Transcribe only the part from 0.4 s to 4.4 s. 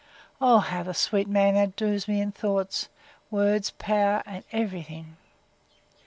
—O how the sweet man outdoes me, in thoughts, words, power,